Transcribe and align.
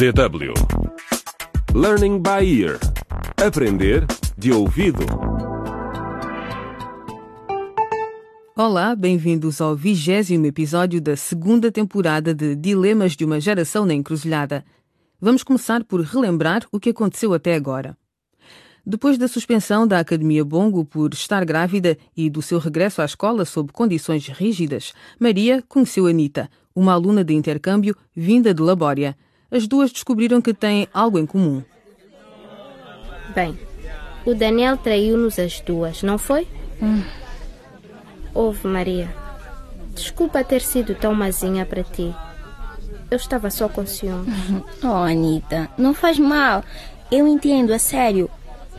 DW 0.00 0.54
Learning 1.74 2.22
by 2.22 2.62
Ear 2.62 2.78
Aprender 3.36 4.06
de 4.38 4.50
ouvido 4.50 5.04
Olá, 8.56 8.96
bem-vindos 8.96 9.60
ao 9.60 9.76
vigésimo 9.76 10.46
episódio 10.46 11.02
da 11.02 11.18
segunda 11.18 11.70
temporada 11.70 12.32
de 12.32 12.56
Dilemas 12.56 13.14
de 13.14 13.26
uma 13.26 13.38
Geração 13.38 13.84
na 13.84 13.92
Encruzilhada. 13.92 14.64
Vamos 15.20 15.42
começar 15.42 15.84
por 15.84 16.00
relembrar 16.00 16.62
o 16.72 16.80
que 16.80 16.88
aconteceu 16.88 17.34
até 17.34 17.54
agora. 17.54 17.94
Depois 18.86 19.18
da 19.18 19.28
suspensão 19.28 19.86
da 19.86 19.98
Academia 19.98 20.42
Bongo 20.42 20.82
por 20.82 21.12
estar 21.12 21.44
grávida 21.44 21.98
e 22.16 22.30
do 22.30 22.40
seu 22.40 22.58
regresso 22.58 23.02
à 23.02 23.04
escola 23.04 23.44
sob 23.44 23.70
condições 23.70 24.26
rígidas, 24.28 24.94
Maria 25.18 25.62
conheceu 25.68 26.06
Anita, 26.06 26.48
uma 26.74 26.94
aluna 26.94 27.22
de 27.22 27.34
intercâmbio 27.34 27.94
vinda 28.16 28.54
de 28.54 28.62
Labória. 28.62 29.14
As 29.50 29.66
duas 29.66 29.90
descobriram 29.90 30.40
que 30.40 30.54
têm 30.54 30.86
algo 30.94 31.18
em 31.18 31.26
comum. 31.26 31.62
Bem, 33.34 33.58
o 34.24 34.34
Daniel 34.34 34.76
traiu-nos 34.76 35.38
as 35.38 35.60
duas, 35.60 36.02
não 36.02 36.18
foi? 36.18 36.46
Hum. 36.82 37.02
Ouve, 38.32 38.66
Maria. 38.66 39.12
Desculpa 39.94 40.44
ter 40.44 40.60
sido 40.62 40.94
tão 40.94 41.14
mazinha 41.14 41.66
para 41.66 41.82
ti. 41.82 42.14
Eu 43.10 43.16
estava 43.16 43.50
só 43.50 43.68
com 43.68 43.84
ciúmes. 43.84 44.32
Oh, 44.82 45.02
Anitta, 45.04 45.68
não 45.76 45.92
faz 45.92 46.18
mal. 46.18 46.64
Eu 47.10 47.26
entendo, 47.26 47.72
a 47.72 47.78
sério. 47.78 48.30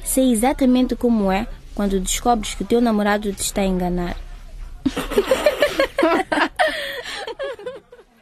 Sei 0.03 0.31
exatamente 0.31 0.95
como 0.95 1.31
é 1.31 1.45
quando 1.75 1.99
descobres 1.99 2.55
que 2.55 2.63
o 2.63 2.65
teu 2.65 2.81
namorado 2.81 3.31
te 3.33 3.41
está 3.41 3.61
a 3.61 3.65
enganar. 3.65 4.15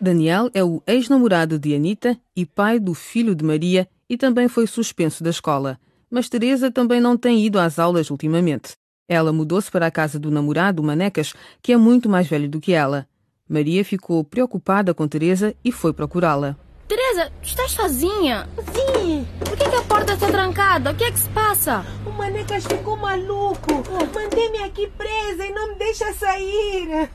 Daniel 0.02 0.50
é 0.54 0.64
o 0.64 0.82
ex-namorado 0.88 1.60
de 1.60 1.76
Anita 1.76 2.18
e 2.34 2.46
pai 2.46 2.80
do 2.80 2.94
filho 2.94 3.36
de 3.36 3.44
Maria 3.44 3.88
e 4.10 4.18
também 4.18 4.48
foi 4.48 4.66
suspenso 4.66 5.24
da 5.24 5.30
escola. 5.30 5.78
Mas 6.10 6.30
Teresa 6.30 6.72
também 6.72 7.02
não 7.02 7.18
tem 7.18 7.46
ido 7.46 7.60
às 7.60 7.78
aulas 7.78 8.10
ultimamente. 8.10 8.72
Ela 9.10 9.34
mudou-se 9.34 9.70
para 9.70 9.88
a 9.88 9.92
casa 9.92 10.18
do 10.18 10.32
namorado, 10.32 10.82
Manecas, 10.82 11.34
que 11.62 11.74
é 11.74 11.78
muito 11.78 12.08
mais 12.08 12.28
velho 12.28 12.48
do 12.48 12.62
que 12.62 12.72
ela. 12.72 13.08
Maria 13.48 13.84
ficou 13.84 14.24
preocupada 14.24 14.94
com 14.94 15.08
Teresa 15.08 15.54
e 15.64 15.72
foi 15.72 15.92
procurá-la. 15.92 16.56
Teresa, 16.88 17.32
tu 17.42 17.48
estás 17.48 17.72
sozinha? 17.72 18.48
Sim. 18.74 19.28
Por 19.40 19.58
que, 19.58 19.70
que 19.70 19.76
a 19.76 19.82
porta 19.82 20.14
está 20.14 20.28
trancada? 20.28 20.92
O 20.92 20.96
que 20.96 21.04
é 21.04 21.12
que 21.12 21.20
se 21.20 21.30
passa? 21.30 21.86
O 22.06 22.12
Manecas 22.12 22.66
ficou 22.66 22.96
maluco. 22.96 23.84
Mantém-me 24.14 24.60
aqui 24.60 24.88
presa 24.98 25.46
e 25.46 25.52
não 25.52 25.70
me 25.70 25.76
deixa 25.76 26.14
sair. 26.14 27.10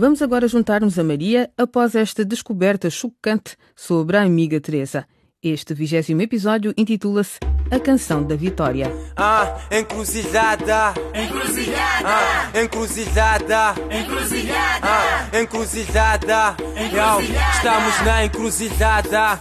Vamos 0.00 0.22
agora 0.22 0.46
juntar-nos 0.46 0.96
a 0.96 1.02
Maria 1.02 1.50
após 1.58 1.96
esta 1.96 2.24
descoberta 2.24 2.88
chocante 2.88 3.56
sobre 3.74 4.16
a 4.16 4.22
amiga 4.22 4.60
Teresa. 4.60 5.04
Este 5.42 5.74
vigésimo 5.74 6.22
episódio 6.22 6.72
intitula-se 6.76 7.40
A 7.68 7.80
Canção 7.80 8.22
da 8.22 8.36
Vitória. 8.36 8.92
Ah, 9.16 9.58
encruzilhada. 9.72 10.94
Encruzilhada. 11.12 12.08
Ah, 12.08 12.60
encruzilhada. 12.62 13.74
Encruzilhada. 13.90 14.86
Ah, 14.86 15.40
encruzilhada. 15.40 16.56
Yo, 16.92 17.20
estamos 17.56 18.00
na 18.04 18.24
encruzilhada. 18.24 19.36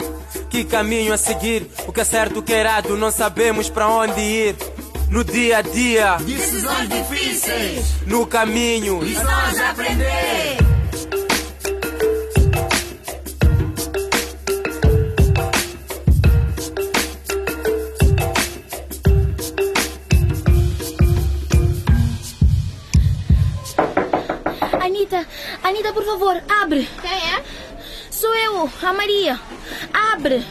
Que 0.49 0.65
caminho 0.65 1.13
a 1.13 1.17
seguir? 1.17 1.69
O 1.85 1.93
que 1.93 2.01
é 2.01 2.03
certo, 2.03 2.39
o 2.39 2.41
que 2.41 2.51
é 2.51 2.61
errado? 2.61 2.97
Não 2.97 3.11
sabemos 3.11 3.69
para 3.69 3.87
onde 3.87 4.19
ir. 4.19 4.55
No 5.09 5.23
dia 5.23 5.59
a 5.59 5.61
dia, 5.61 6.17
Decisões 6.17 6.89
difíceis. 6.89 7.85
no 8.05 8.25
caminho. 8.27 9.01
Lições 9.01 9.59
a 9.59 9.69
aprender. 9.71 10.57
Anitta, 24.81 25.25
Anitta, 25.63 25.93
por 25.93 26.03
favor, 26.03 26.41
abre. 26.61 26.87
Quem 27.01 27.11
é? 27.11 27.43
Sou 28.11 28.33
eu, 28.35 28.69
a 28.83 28.93
Maria. 28.93 29.39
Abre. 30.13 30.43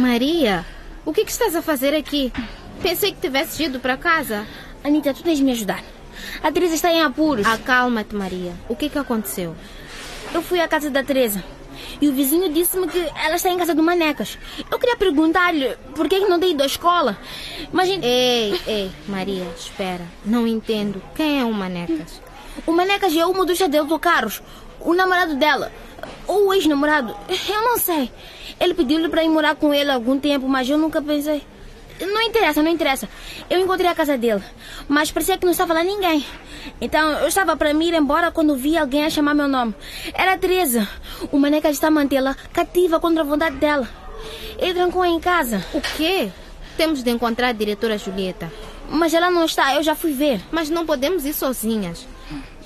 Maria, 0.00 0.64
o 1.04 1.12
que, 1.12 1.26
que 1.26 1.30
estás 1.30 1.54
a 1.54 1.60
fazer 1.60 1.94
aqui? 1.94 2.32
Pensei 2.82 3.12
que 3.12 3.20
tivesses 3.20 3.60
ido 3.60 3.78
para 3.78 3.98
casa. 3.98 4.46
Anitta, 4.82 5.12
tu 5.12 5.22
tens 5.22 5.36
de 5.36 5.44
me 5.44 5.52
ajudar. 5.52 5.84
A 6.42 6.50
Teresa 6.50 6.74
está 6.74 6.90
em 6.90 7.02
apuros. 7.02 7.46
Acalma-te, 7.46 8.14
Maria. 8.14 8.54
O 8.66 8.74
que, 8.74 8.88
que 8.88 8.98
aconteceu? 8.98 9.54
Eu 10.32 10.40
fui 10.40 10.58
à 10.58 10.66
casa 10.66 10.88
da 10.88 11.04
Teresa. 11.04 11.44
E 12.00 12.08
o 12.08 12.12
vizinho 12.14 12.50
disse-me 12.50 12.88
que 12.88 12.98
ela 13.14 13.36
está 13.36 13.50
em 13.50 13.58
casa 13.58 13.74
do 13.74 13.82
Manecas. 13.82 14.38
Eu 14.70 14.78
queria 14.78 14.96
perguntar-lhe 14.96 15.76
por 15.94 16.08
que 16.08 16.18
que 16.18 16.28
não 16.28 16.40
tem 16.40 16.52
ido 16.52 16.62
à 16.62 16.66
escola. 16.66 17.18
Mas 17.70 17.90
Ei, 17.90 18.58
ei, 18.66 18.90
Maria, 19.06 19.46
espera. 19.54 20.06
Não 20.24 20.46
entendo. 20.46 21.02
Quem 21.14 21.40
é 21.40 21.44
o 21.44 21.52
Manecas? 21.52 22.22
o 22.66 22.72
Manecas 22.72 23.14
é 23.14 23.26
o 23.26 23.34
motorista 23.34 23.68
de 23.68 23.76
autocarros. 23.76 24.42
O 24.80 24.94
namorado 24.94 25.34
dela. 25.34 25.70
Ou 26.26 26.48
o 26.48 26.54
ex-namorado. 26.54 27.14
Eu 27.28 27.60
não 27.60 27.76
sei. 27.78 28.10
Ele 28.60 28.74
pediu-lhe 28.74 29.08
para 29.08 29.24
ir 29.24 29.28
morar 29.30 29.56
com 29.56 29.72
ele 29.72 29.90
algum 29.90 30.18
tempo, 30.20 30.46
mas 30.46 30.68
eu 30.68 30.76
nunca 30.76 31.00
pensei. 31.00 31.42
Não 32.00 32.20
interessa, 32.22 32.62
não 32.62 32.70
interessa. 32.70 33.08
Eu 33.48 33.58
encontrei 33.60 33.90
a 33.90 33.94
casa 33.94 34.16
dele, 34.16 34.42
mas 34.88 35.10
parecia 35.10 35.36
que 35.36 35.44
não 35.44 35.52
estava 35.52 35.74
lá 35.74 35.82
ninguém. 35.82 36.24
Então 36.80 37.10
eu 37.18 37.28
estava 37.28 37.56
para 37.56 37.74
me 37.74 37.88
ir 37.88 37.94
embora 37.94 38.30
quando 38.30 38.56
vi 38.56 38.76
alguém 38.76 39.04
a 39.04 39.10
chamar 39.10 39.34
meu 39.34 39.48
nome. 39.48 39.74
Era 40.14 40.34
a 40.34 40.38
Teresa. 40.38 40.88
O 41.32 41.38
Manecas 41.38 41.72
está 41.72 41.88
a 41.88 41.90
mantê-la 41.90 42.36
cativa 42.52 43.00
contra 43.00 43.22
a 43.22 43.26
vontade 43.26 43.56
dela. 43.56 43.88
Ele 44.58 44.74
trancou-a 44.74 45.08
em 45.08 45.20
casa. 45.20 45.64
O 45.74 45.80
quê? 45.80 46.30
Temos 46.76 47.02
de 47.02 47.10
encontrar 47.10 47.48
a 47.48 47.52
diretora 47.52 47.98
Julieta. 47.98 48.50
Mas 48.88 49.14
ela 49.14 49.30
não 49.30 49.44
está, 49.44 49.74
eu 49.74 49.82
já 49.82 49.94
fui 49.94 50.12
ver. 50.12 50.40
Mas 50.50 50.70
não 50.70 50.86
podemos 50.86 51.24
ir 51.24 51.32
sozinhas. 51.32 52.06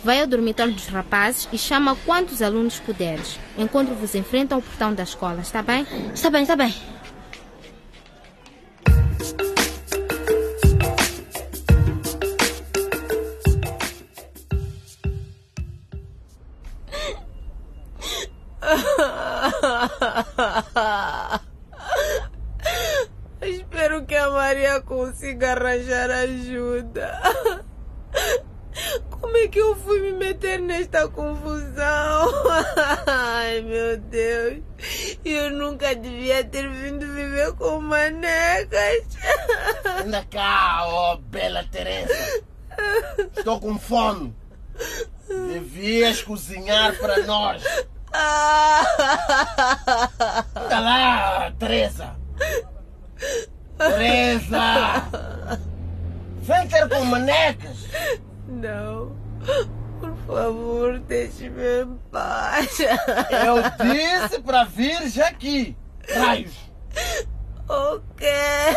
Vai 0.04 0.20
ao 0.20 0.26
dormitório 0.26 0.74
dos 0.74 0.86
rapazes 0.88 1.48
e 1.50 1.56
chama 1.56 1.96
quantos 2.04 2.42
alunos 2.42 2.78
puderes. 2.78 3.40
Encontro-vos 3.56 4.14
em 4.14 4.22
frente 4.22 4.52
ao 4.52 4.60
portão 4.60 4.92
da 4.92 5.02
escola, 5.02 5.40
está 5.40 5.62
bem? 5.62 5.86
Está 6.12 6.28
bem, 6.28 6.42
está 6.42 6.54
bem. 6.54 6.74
Espero 23.40 24.04
que 24.04 24.16
a 24.16 24.28
Maria 24.28 24.82
consiga 24.82 25.52
arranjar 25.52 26.10
ajuda. 26.10 27.22
Como 29.34 29.36
é 29.36 29.48
que 29.48 29.58
eu 29.58 29.74
fui 29.76 30.00
me 30.00 30.12
meter 30.12 30.60
nesta 30.60 31.08
confusão? 31.08 32.30
Ai, 33.06 33.60
meu 33.62 33.98
Deus. 33.98 34.62
Eu 35.24 35.50
nunca 35.50 35.94
devia 35.94 36.44
ter 36.44 36.68
vindo 36.68 37.06
viver 37.06 37.52
com 37.54 37.80
manecas. 37.80 39.04
Anda 40.04 40.24
cá, 40.30 40.86
ó 40.86 41.16
bela 41.16 41.64
Teresa. 41.70 42.42
Estou 43.36 43.60
com 43.60 43.78
fome. 43.78 44.34
Devias 45.28 46.22
cozinhar 46.22 46.96
para 46.98 47.24
nós. 47.24 47.62
Anda 50.56 50.80
lá, 50.80 51.52
Teresa. 51.58 52.16
Teresa! 53.76 55.08
Vem 56.42 56.68
ter 56.68 56.88
com 56.88 57.04
manecas. 57.04 57.88
Não. 58.46 59.16
Por 60.34 60.42
favor, 60.42 60.98
deixe-me 60.98 61.82
em 61.82 61.96
paz. 62.10 62.80
Eu 62.80 63.62
disse 63.86 64.40
para 64.42 64.64
vir 64.64 65.22
aqui. 65.22 65.76
Raios. 66.12 66.52
O 67.68 68.00
quê? 68.16 68.74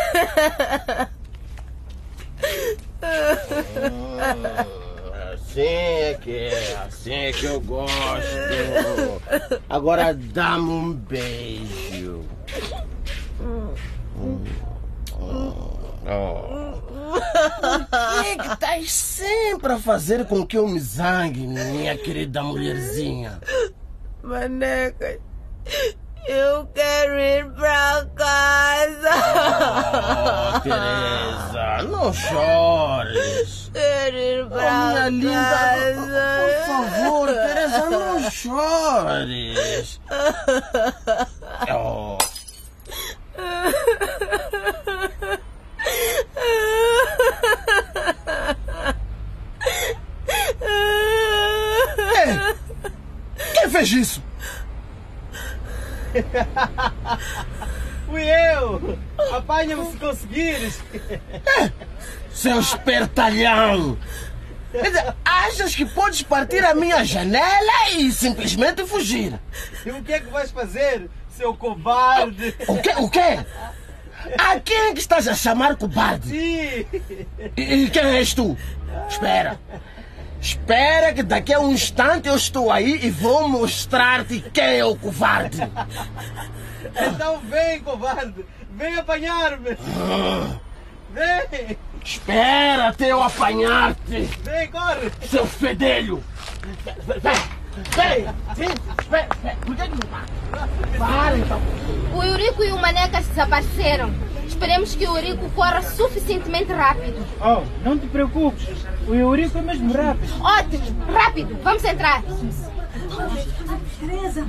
Assim 5.34 5.60
é 5.60 6.14
que 6.22 6.30
é, 6.30 6.76
assim 6.86 7.12
é 7.12 7.32
que 7.32 7.46
eu 7.46 7.60
gosto. 7.60 7.98
Agora 9.68 10.14
dá-me 10.14 10.70
um 10.70 10.92
beijo. 10.92 12.24
Oh. 16.06 16.87
Por 17.50 18.22
que 18.24 18.36
que 18.36 18.48
estás 18.52 18.90
sempre 18.92 19.72
a 19.72 19.78
fazer 19.78 20.26
com 20.26 20.46
que 20.46 20.56
eu 20.58 20.66
me 20.68 20.78
zangue, 20.80 21.46
minha 21.46 21.96
querida 21.96 22.42
mulherzinha? 22.42 23.40
Manecas, 24.22 25.18
eu 26.26 26.66
quero 26.74 27.18
ir 27.18 27.50
pra 27.52 28.06
casa. 28.14 29.10
Oh, 30.56 30.60
Teresa, 30.60 31.82
não 31.88 32.12
chores. 32.12 33.70
Quero 33.72 34.16
ir 34.16 34.44
Oh, 34.44 34.48
pra 34.50 34.92
minha 34.92 35.08
linda, 35.08 35.32
casa. 35.32 36.64
por 36.66 36.88
favor, 36.90 37.28
Teresa, 37.28 37.90
não 37.90 38.30
chores. 38.30 40.00
Oh. 41.70 42.16
Fez 53.78 53.92
isso? 53.92 54.22
Fui 58.06 58.24
eu! 58.24 58.98
Apanha-me 59.36 59.90
se 59.90 59.96
conseguires! 59.98 60.82
Seu 62.32 62.58
espertalhão! 62.60 63.96
Achas 65.24 65.74
que 65.74 65.84
podes 65.84 66.22
partir 66.22 66.64
a 66.64 66.74
minha 66.74 67.04
janela 67.04 67.90
e 67.92 68.10
simplesmente 68.10 68.84
fugir? 68.86 69.38
E 69.84 69.90
o 69.90 70.02
que 70.02 70.12
é 70.12 70.20
que 70.20 70.30
vais 70.30 70.50
fazer, 70.50 71.08
seu 71.30 71.54
cobarde? 71.54 72.56
O 72.66 72.80
quê? 72.80 72.94
O 72.98 73.08
quê? 73.08 73.44
A 74.36 74.58
quem 74.58 74.88
é 74.88 74.92
que 74.92 75.00
estás 75.00 75.28
a 75.28 75.34
chamar 75.34 75.76
cobarde? 75.76 76.28
Sim! 76.28 76.86
E, 77.56 77.62
e 77.62 77.90
quem 77.90 78.16
és 78.16 78.34
tu? 78.34 78.58
Espera. 79.08 79.60
Espera 80.40 81.12
que 81.12 81.22
daqui 81.22 81.52
a 81.52 81.60
um 81.60 81.72
instante 81.72 82.28
eu 82.28 82.36
estou 82.36 82.70
aí 82.70 83.00
e 83.04 83.10
vou 83.10 83.48
mostrar-te 83.48 84.40
quem 84.52 84.78
é 84.78 84.84
o 84.84 84.96
covarde. 84.96 85.58
Então 86.94 87.40
vem, 87.40 87.80
covarde! 87.80 88.44
Vem 88.70 88.96
apanhar-me! 88.96 89.76
Vem! 91.12 91.76
Espera 92.04 92.88
até 92.88 93.10
eu 93.12 93.22
apanhar-te, 93.22 94.22
Vem, 94.42 94.70
corre! 94.70 95.10
seu 95.28 95.46
fedelho. 95.46 96.22
Vem, 97.06 97.18
vem, 97.94 98.34
vem, 98.56 98.68
espera, 99.00 99.28
espera. 99.34 99.56
Por 99.64 99.76
que 99.76 99.82
que 99.82 99.90
não 99.90 99.98
para? 99.98 100.68
Para 100.98 101.36
então. 101.36 101.60
O 102.14 102.22
Eurico 102.22 102.64
e 102.64 102.72
o 102.72 102.78
Maneca 102.78 103.20
desapareceram. 103.20 104.14
Esperemos 104.48 104.94
que 104.94 105.06
o 105.06 105.16
Eurico 105.16 105.48
corra 105.50 105.82
suficientemente 105.82 106.72
rápido. 106.72 107.24
Oh, 107.40 107.62
não 107.84 107.96
te 107.98 108.06
preocupes. 108.06 108.66
O 109.06 109.14
Eurico 109.14 109.58
é 109.58 109.62
mesmo 109.62 109.92
rápido. 109.92 110.32
Ótimo, 110.42 111.04
rápido, 111.12 111.56
vamos 111.62 111.84
entrar. 111.84 112.22
Teresa, 114.00 114.46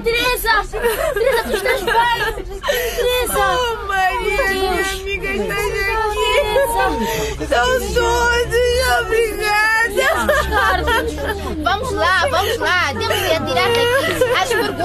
Teresa! 0.00 0.62
Teresa, 0.70 1.42
tu 1.44 1.54
estás 1.56 1.82
bem? 1.82 2.44
Teresa! 2.96 3.38
Oh, 3.38 3.86
Maria, 3.86 4.44
minha 4.52 4.70
amiga, 4.90 5.30
estás 5.30 5.72
aqui. 5.80 7.46
São 7.46 7.68
todos, 7.94 8.70
obrigada. 9.00 10.08
Vamos 11.62 11.92
lá, 11.92 12.26
vamos 12.30 12.58
lá. 12.58 12.88
Temos 12.88 13.20
daqui. 13.28 13.49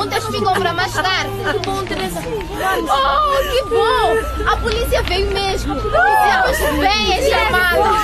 As 0.05 0.23
perguntas 0.23 0.25
ficam 0.27 0.53
para 0.53 0.73
mais 0.73 0.93
tarde. 0.93 1.31
Que 1.51 1.59
bom, 1.65 1.83
Teresa. 1.85 2.19
Oh, 2.19 3.41
que 3.49 3.63
bom! 3.69 4.15
A 4.51 4.57
polícia 4.57 5.01
veio 5.03 5.33
mesmo. 5.33 5.75
Fizemos 5.75 6.59
bem 6.79 7.11
em 7.11 7.29
chamá-la. 7.29 8.03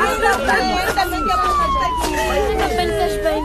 Ainda 0.00 0.38
bem, 0.38 0.78
ainda 0.78 1.04
bem 1.06 1.24
que 1.24 1.32
a 1.32 1.36
mamãe 1.36 1.68
está 1.68 1.86
aqui. 1.86 2.14
Ainda 2.30 2.68
bem 2.68 2.86
que 2.86 2.92
estás 2.92 3.14
bem. 3.24 3.42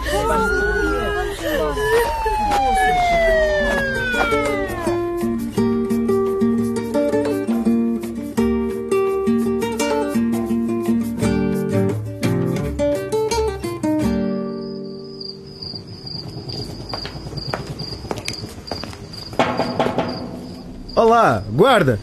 Guarda! 21.57 21.99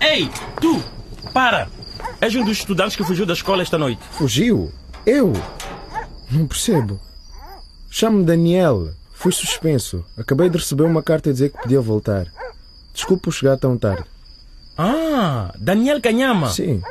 Ei, 0.00 0.28
tu! 0.60 0.82
Para! 1.32 1.68
És 2.20 2.34
um 2.34 2.44
dos 2.44 2.58
estudantes 2.58 2.96
que 2.96 3.04
fugiu 3.04 3.24
da 3.24 3.34
escola 3.34 3.62
esta 3.62 3.78
noite. 3.78 4.02
Fugiu? 4.10 4.72
Eu? 5.06 5.32
Não 6.30 6.46
percebo. 6.46 7.00
Chamo-me 7.88 8.24
Daniel. 8.24 8.90
Fui 9.12 9.30
suspenso. 9.30 10.04
Acabei 10.18 10.50
de 10.50 10.58
receber 10.58 10.82
uma 10.82 11.02
carta 11.02 11.30
a 11.30 11.32
dizer 11.32 11.50
que 11.50 11.62
podia 11.62 11.80
voltar. 11.80 12.26
Desculpe 12.92 13.22
por 13.22 13.32
chegar 13.32 13.56
tão 13.58 13.78
tarde. 13.78 14.04
Ah, 14.76 15.52
Daniel 15.58 16.00
Canhama. 16.00 16.48
Sim. 16.50 16.82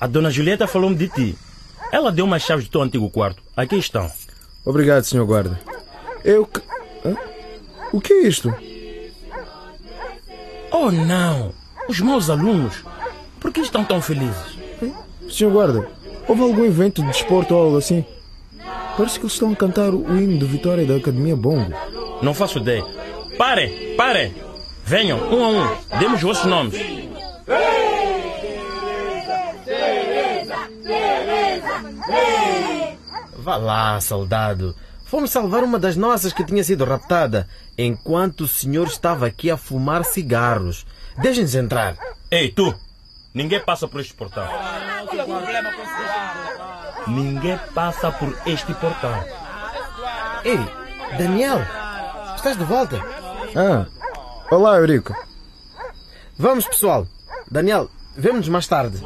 A 0.00 0.06
dona 0.06 0.30
Julieta 0.30 0.66
falou-me 0.66 0.96
de 0.96 1.08
ti. 1.08 1.38
Ela 1.92 2.10
deu 2.10 2.24
umas 2.24 2.42
chaves 2.42 2.64
do 2.64 2.70
teu 2.70 2.82
antigo 2.82 3.10
quarto. 3.10 3.42
Aqui 3.56 3.76
estão. 3.76 4.10
Obrigado, 4.64 5.04
senhor 5.04 5.26
guarda. 5.26 5.60
Eu 6.24 6.46
que... 6.46 6.60
Hã? 7.04 7.14
O 7.92 8.00
que 8.00 8.12
é 8.12 8.22
isto? 8.26 8.52
Oh 10.70 10.90
não! 10.90 11.52
Os 11.88 12.00
meus 12.00 12.28
alunos. 12.28 12.84
Por 13.40 13.52
que 13.52 13.60
estão 13.60 13.84
tão 13.84 14.00
felizes? 14.00 14.58
Senhor 15.30 15.52
guarda, 15.52 15.88
houve 16.28 16.42
algum 16.42 16.64
evento 16.64 17.02
de 17.02 17.08
desporto 17.08 17.54
ou 17.54 17.64
algo 17.64 17.78
assim? 17.78 18.04
Parece 18.96 19.18
que 19.18 19.26
eles 19.26 19.34
estão 19.34 19.52
a 19.52 19.56
cantar 19.56 19.92
o 19.92 20.16
hino 20.16 20.38
de 20.38 20.44
vitória 20.46 20.86
da 20.86 20.96
Academia 20.96 21.36
Bongo. 21.36 21.72
Não 22.22 22.32
faço 22.32 22.58
ideia. 22.58 22.84
Parem, 23.36 23.94
parem! 23.96 24.34
Venham, 24.84 25.18
um 25.18 25.44
a 25.44 25.48
um. 25.48 25.98
Demos 25.98 26.18
os 26.18 26.22
vossos 26.22 26.44
nomes. 26.46 26.80
Vá 33.36 33.56
lá, 33.56 34.00
soldado. 34.00 34.74
Fomos 35.06 35.30
salvar 35.30 35.62
uma 35.62 35.78
das 35.78 35.96
nossas 35.96 36.32
que 36.32 36.44
tinha 36.44 36.64
sido 36.64 36.84
raptada, 36.84 37.48
enquanto 37.78 38.40
o 38.40 38.48
senhor 38.48 38.88
estava 38.88 39.26
aqui 39.26 39.48
a 39.48 39.56
fumar 39.56 40.04
cigarros. 40.04 40.84
Deixem-nos 41.16 41.54
entrar. 41.54 41.96
Ei, 42.28 42.50
tu! 42.50 42.74
Ninguém 43.32 43.60
passa 43.60 43.86
por 43.86 44.00
este 44.00 44.14
portão. 44.14 44.44
Ninguém 47.06 47.56
passa 47.72 48.10
por 48.10 48.36
este 48.46 48.74
portão. 48.74 49.24
Ei, 50.44 50.58
Daniel, 51.16 51.60
estás 52.34 52.56
de 52.56 52.64
volta? 52.64 53.00
Ah, 53.54 53.86
olá, 54.50 54.76
Eurico. 54.78 55.14
Vamos, 56.36 56.66
pessoal. 56.66 57.06
Daniel, 57.48 57.88
vemo-nos 58.16 58.48
mais 58.48 58.66
tarde. 58.66 59.00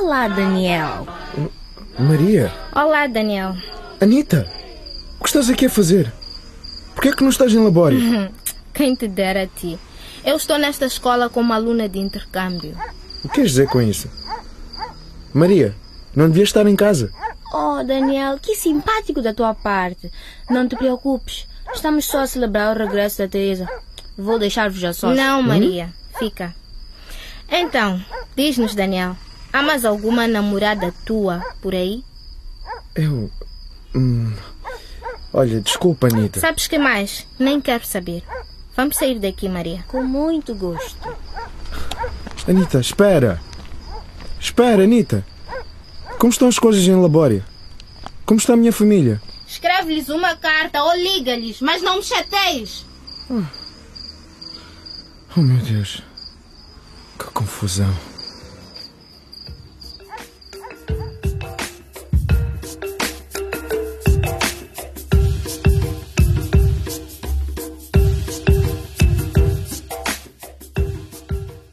Olá, 0.00 0.28
Daniel. 0.28 1.08
Maria, 1.98 2.52
Olá, 2.72 3.08
Daniel. 3.08 3.56
Anitta, 4.00 4.48
o 5.18 5.24
que 5.24 5.28
estás 5.28 5.50
aqui 5.50 5.66
a 5.66 5.70
fazer? 5.70 6.12
Por 6.94 7.02
que 7.02 7.08
é 7.08 7.12
que 7.12 7.22
não 7.22 7.30
estás 7.30 7.52
em 7.52 7.58
labório? 7.58 7.98
Quem 8.72 8.94
te 8.94 9.08
dera 9.08 9.42
a 9.42 9.46
ti. 9.48 9.76
Eu 10.24 10.36
estou 10.36 10.56
nesta 10.56 10.86
escola 10.86 11.28
como 11.28 11.52
aluna 11.52 11.88
de 11.88 11.98
intercâmbio. 11.98 12.76
O 13.24 13.28
que 13.28 13.34
queres 13.34 13.50
dizer 13.50 13.66
com 13.66 13.82
isso? 13.82 14.08
Maria, 15.34 15.74
não 16.14 16.28
devias 16.28 16.50
estar 16.50 16.66
em 16.68 16.76
casa. 16.76 17.10
Oh, 17.52 17.82
Daniel, 17.82 18.38
que 18.40 18.54
simpático 18.54 19.20
da 19.20 19.34
tua 19.34 19.52
parte. 19.52 20.12
Não 20.48 20.68
te 20.68 20.76
preocupes. 20.76 21.48
Estamos 21.74 22.04
só 22.04 22.20
a 22.20 22.26
celebrar 22.28 22.76
o 22.76 22.78
regresso 22.78 23.18
da 23.18 23.26
Teresa. 23.26 23.68
Vou 24.16 24.38
deixar-vos 24.38 24.82
a 24.84 24.92
sós. 24.92 25.16
Não, 25.16 25.42
Maria. 25.42 25.92
Fica. 26.20 26.54
Então, 27.50 28.00
diz-nos, 28.36 28.76
Daniel. 28.76 29.16
Há 29.52 29.62
mais 29.62 29.84
alguma 29.84 30.26
namorada 30.26 30.92
tua 31.04 31.42
por 31.60 31.74
aí? 31.74 32.04
Eu. 32.94 33.30
Hum, 33.94 34.32
olha, 35.32 35.60
desculpa, 35.60 36.08
Anitta. 36.08 36.40
Sabes 36.40 36.66
que 36.66 36.78
mais? 36.78 37.26
Nem 37.38 37.60
quero 37.60 37.86
saber. 37.86 38.22
Vamos 38.76 38.96
sair 38.96 39.18
daqui, 39.18 39.48
Maria. 39.48 39.84
Com 39.88 40.02
muito 40.02 40.54
gosto. 40.54 41.16
Anitta, 42.46 42.78
espera. 42.80 43.40
Espera, 44.40 44.84
Anitta. 44.84 45.24
Como 46.18 46.30
estão 46.32 46.48
as 46.48 46.58
coisas 46.58 46.82
em 46.86 47.00
Labória? 47.00 47.44
Como 48.24 48.38
está 48.38 48.52
a 48.54 48.56
minha 48.56 48.72
família? 48.72 49.20
Escreve-lhes 49.46 50.08
uma 50.08 50.36
carta 50.36 50.82
ou 50.82 50.94
liga-lhes, 50.94 51.60
mas 51.60 51.82
não 51.82 51.96
me 51.96 52.02
chateis. 52.02 52.84
Oh, 55.36 55.40
meu 55.40 55.58
Deus. 55.58 56.02
Que 57.18 57.24
confusão. 57.26 57.94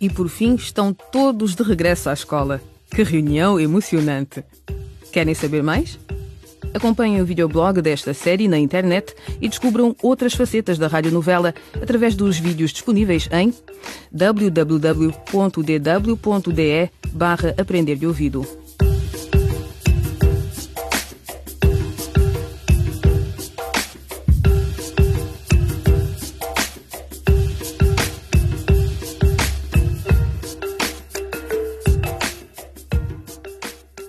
E 0.05 0.09
por 0.09 0.29
fim 0.29 0.53
estão 0.53 0.93
todos 0.93 1.55
de 1.55 1.63
regresso 1.63 2.11
à 2.11 2.13
escola. 2.13 2.61
Que 2.91 3.01
reunião 3.01 3.59
emocionante! 3.59 4.43
Querem 5.11 5.33
saber 5.33 5.63
mais? 5.63 5.97
Acompanhem 6.75 7.23
o 7.23 7.25
videoblog 7.25 7.81
desta 7.81 8.13
série 8.13 8.47
na 8.47 8.59
internet 8.59 9.15
e 9.41 9.49
descubram 9.49 9.95
outras 10.03 10.35
facetas 10.35 10.77
da 10.77 10.85
radionovela 10.85 11.55
através 11.81 12.13
dos 12.13 12.37
vídeos 12.37 12.71
disponíveis 12.71 13.27
em 13.31 13.51
www.dw.de 14.11 15.09
barra 17.11 17.55
Aprender 17.57 17.95
de 17.95 18.05
Ouvido. 18.05 18.45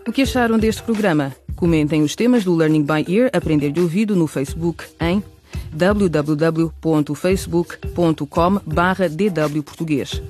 O 0.07 0.13
que 0.13 0.23
acharam 0.23 0.57
deste 0.57 0.85
programa? 0.85 1.35
Comentem 1.57 2.03
os 2.03 2.15
temas 2.15 2.45
do 2.45 2.55
Learning 2.55 2.85
by 2.85 3.05
Ear 3.13 3.29
Aprender 3.33 3.73
de 3.73 3.81
Ouvido 3.81 4.15
no 4.15 4.29
Facebook 4.29 4.85
em 5.01 5.21
www.facebook.com 5.73 8.61
dwportuguês. 9.51 10.23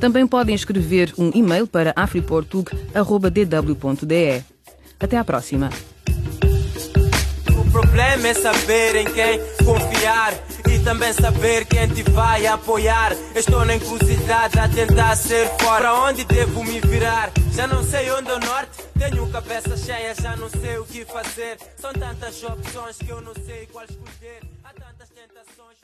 Também 0.00 0.26
podem 0.26 0.52
escrever 0.54 1.14
um 1.16 1.30
e-mail 1.32 1.68
para 1.68 1.92
afriportug.dw.de. 1.94 4.44
Até 4.98 5.16
à 5.16 5.24
próxima. 5.24 5.70
Problema 7.72 8.28
é 8.28 8.34
saber 8.34 8.96
em 8.96 9.04
quem 9.04 9.38
confiar 9.64 10.34
e 10.68 10.78
também 10.80 11.12
saber 11.12 11.64
quem 11.66 11.88
te 11.88 12.02
vai 12.10 12.46
apoiar. 12.46 13.12
Estou 13.34 13.64
na 13.64 13.74
encruzilhada 13.74 14.62
a 14.62 14.68
tentar 14.68 15.16
ser 15.16 15.48
fora. 15.58 15.80
Para 15.80 15.94
onde 15.94 16.24
devo 16.24 16.62
me 16.62 16.78
virar? 16.78 17.32
Já 17.52 17.66
não 17.66 17.82
sei 17.82 18.10
onde 18.10 18.30
é 18.30 18.34
o 18.34 18.38
norte. 18.38 18.84
Tenho 18.98 19.26
cabeça 19.30 19.74
cheia, 19.78 20.14
já 20.14 20.36
não 20.36 20.50
sei 20.50 20.76
o 20.76 20.84
que 20.84 21.06
fazer. 21.06 21.56
São 21.78 21.90
tantas 21.92 22.44
opções 22.44 22.98
que 22.98 23.08
eu 23.08 23.20
não 23.22 23.32
sei 23.34 23.66
qual 23.72 23.86
escolher. 23.86 24.42
Há 24.62 24.68
tantas 24.74 25.08
tentações. 25.08 25.79